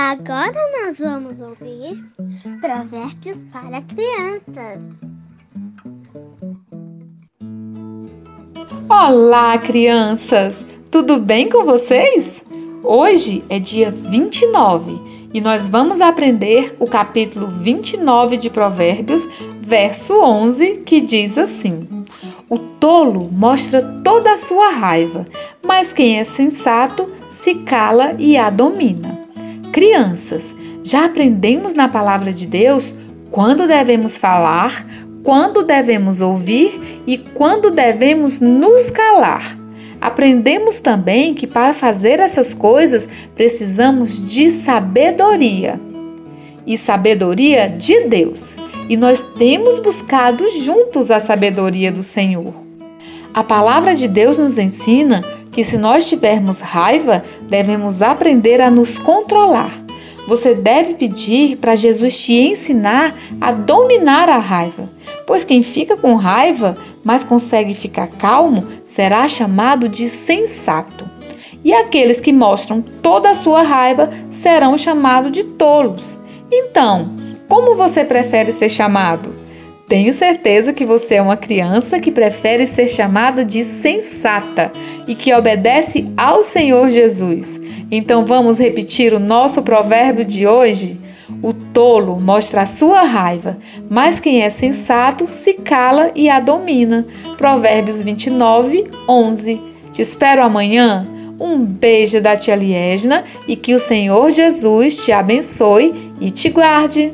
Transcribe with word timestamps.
Agora 0.00 0.54
nós 0.78 0.96
vamos 0.96 1.40
ouvir 1.40 2.00
Provérbios 2.60 3.36
para 3.52 3.82
Crianças. 3.82 4.80
Olá, 8.88 9.58
crianças! 9.58 10.64
Tudo 10.88 11.18
bem 11.18 11.48
com 11.48 11.64
vocês? 11.64 12.44
Hoje 12.84 13.42
é 13.50 13.58
dia 13.58 13.90
29 13.90 15.00
e 15.34 15.40
nós 15.40 15.68
vamos 15.68 16.00
aprender 16.00 16.76
o 16.78 16.86
capítulo 16.86 17.48
29 17.48 18.36
de 18.36 18.50
Provérbios, 18.50 19.26
verso 19.60 20.20
11, 20.20 20.76
que 20.86 21.00
diz 21.00 21.36
assim: 21.36 21.88
O 22.48 22.56
tolo 22.56 23.28
mostra 23.32 23.82
toda 24.04 24.32
a 24.32 24.36
sua 24.36 24.70
raiva, 24.70 25.26
mas 25.66 25.92
quem 25.92 26.20
é 26.20 26.24
sensato 26.24 27.04
se 27.28 27.56
cala 27.56 28.14
e 28.16 28.38
a 28.38 28.48
domina. 28.48 29.17
Crianças, 29.72 30.54
já 30.82 31.04
aprendemos 31.04 31.74
na 31.74 31.88
palavra 31.88 32.32
de 32.32 32.46
Deus 32.46 32.94
quando 33.30 33.66
devemos 33.66 34.16
falar, 34.16 34.86
quando 35.22 35.62
devemos 35.62 36.20
ouvir 36.20 37.02
e 37.06 37.18
quando 37.18 37.70
devemos 37.70 38.40
nos 38.40 38.90
calar. 38.90 39.56
Aprendemos 40.00 40.80
também 40.80 41.34
que 41.34 41.46
para 41.46 41.74
fazer 41.74 42.20
essas 42.20 42.54
coisas 42.54 43.08
precisamos 43.34 44.28
de 44.30 44.50
sabedoria 44.50 45.80
e 46.66 46.78
sabedoria 46.78 47.68
de 47.68 48.04
Deus. 48.04 48.56
E 48.88 48.96
nós 48.96 49.22
temos 49.36 49.80
buscado 49.80 50.48
juntos 50.50 51.10
a 51.10 51.18
sabedoria 51.18 51.90
do 51.90 52.02
Senhor. 52.02 52.54
A 53.34 53.42
palavra 53.42 53.94
de 53.94 54.08
Deus 54.08 54.38
nos 54.38 54.56
ensina 54.58 55.22
que 55.58 55.64
se 55.64 55.76
nós 55.76 56.04
tivermos 56.04 56.60
raiva, 56.60 57.20
devemos 57.48 58.00
aprender 58.00 58.62
a 58.62 58.70
nos 58.70 58.96
controlar. 58.96 59.72
Você 60.28 60.54
deve 60.54 60.94
pedir 60.94 61.56
para 61.56 61.74
Jesus 61.74 62.16
te 62.16 62.32
ensinar 62.32 63.12
a 63.40 63.50
dominar 63.50 64.28
a 64.28 64.38
raiva, 64.38 64.88
pois 65.26 65.44
quem 65.44 65.60
fica 65.60 65.96
com 65.96 66.14
raiva, 66.14 66.76
mas 67.02 67.24
consegue 67.24 67.74
ficar 67.74 68.06
calmo, 68.06 68.68
será 68.84 69.26
chamado 69.26 69.88
de 69.88 70.08
sensato. 70.08 71.10
E 71.64 71.74
aqueles 71.74 72.20
que 72.20 72.32
mostram 72.32 72.80
toda 72.80 73.30
a 73.30 73.34
sua 73.34 73.64
raiva 73.64 74.10
serão 74.30 74.78
chamados 74.78 75.32
de 75.32 75.42
tolos. 75.42 76.20
Então, 76.52 77.10
como 77.48 77.74
você 77.74 78.04
prefere 78.04 78.52
ser 78.52 78.68
chamado? 78.68 79.34
Tenho 79.88 80.12
certeza 80.12 80.74
que 80.74 80.84
você 80.84 81.14
é 81.14 81.22
uma 81.22 81.36
criança 81.36 81.98
que 81.98 82.12
prefere 82.12 82.66
ser 82.66 82.88
chamada 82.88 83.42
de 83.42 83.64
sensata 83.64 84.70
e 85.06 85.14
que 85.14 85.32
obedece 85.32 86.06
ao 86.14 86.44
Senhor 86.44 86.90
Jesus. 86.90 87.58
Então 87.90 88.26
vamos 88.26 88.58
repetir 88.58 89.14
o 89.14 89.18
nosso 89.18 89.62
provérbio 89.62 90.26
de 90.26 90.46
hoje? 90.46 91.00
O 91.42 91.54
tolo 91.54 92.20
mostra 92.20 92.62
a 92.62 92.66
sua 92.66 93.02
raiva, 93.02 93.58
mas 93.88 94.20
quem 94.20 94.42
é 94.42 94.50
sensato 94.50 95.26
se 95.26 95.54
cala 95.54 96.10
e 96.14 96.28
a 96.28 96.38
domina. 96.38 97.06
Provérbios 97.38 98.02
29, 98.02 98.86
11. 99.08 99.60
Te 99.92 100.02
espero 100.02 100.42
amanhã. 100.42 101.06
Um 101.40 101.64
beijo 101.64 102.20
da 102.20 102.36
tia 102.36 102.56
Liesna 102.56 103.24
e 103.46 103.56
que 103.56 103.72
o 103.72 103.78
Senhor 103.78 104.30
Jesus 104.30 105.04
te 105.04 105.12
abençoe 105.12 106.12
e 106.20 106.30
te 106.30 106.50
guarde. 106.50 107.12